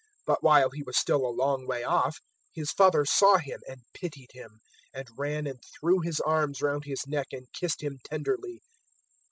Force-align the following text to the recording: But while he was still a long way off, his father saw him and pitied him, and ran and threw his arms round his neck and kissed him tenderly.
But 0.25 0.41
while 0.41 0.71
he 0.71 0.81
was 0.81 0.97
still 0.97 1.23
a 1.23 1.29
long 1.29 1.67
way 1.67 1.83
off, 1.83 2.17
his 2.55 2.71
father 2.71 3.05
saw 3.05 3.37
him 3.37 3.59
and 3.67 3.81
pitied 3.93 4.31
him, 4.33 4.59
and 4.95 5.07
ran 5.15 5.45
and 5.45 5.61
threw 5.79 5.99
his 5.99 6.19
arms 6.19 6.59
round 6.59 6.85
his 6.85 7.05
neck 7.05 7.27
and 7.33 7.45
kissed 7.53 7.83
him 7.83 7.99
tenderly. 8.03 8.63